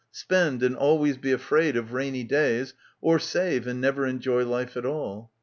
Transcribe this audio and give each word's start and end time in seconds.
Spend 0.25 0.63
and 0.63 0.75
always 0.75 1.17
be 1.19 1.31
afraid 1.31 1.77
of 1.77 1.93
"rainy 1.93 2.23
days"— 2.23 2.73
or 3.03 3.19
save 3.19 3.67
and 3.67 3.79
never 3.79 4.07
enjoy 4.07 4.43
life 4.43 4.75
at 4.75 4.83
all. 4.83 5.31